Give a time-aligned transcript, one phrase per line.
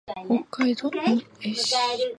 [0.27, 2.09] 北海道音更町